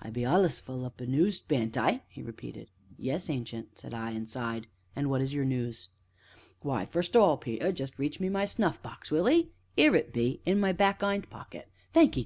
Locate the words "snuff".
8.46-8.80